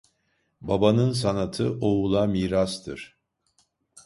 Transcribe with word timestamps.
Babanın 0.61 1.11
sanatı 1.13 1.77
oğula 1.81 2.25
mirastır. 2.25 3.17